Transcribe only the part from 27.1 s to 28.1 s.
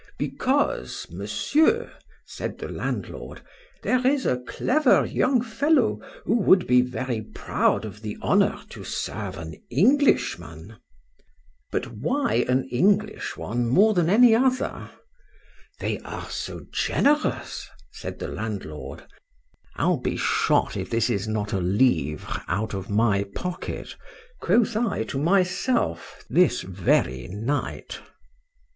night.